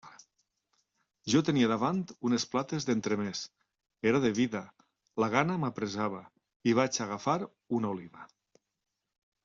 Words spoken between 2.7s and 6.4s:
d'entremès, era de vida, la gana m'apressava,